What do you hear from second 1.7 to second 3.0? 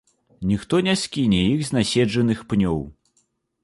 наседжаных пнёў.